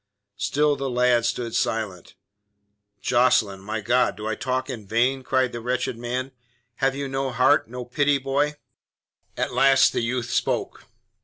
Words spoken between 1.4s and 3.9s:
silent. "Jocelyn! My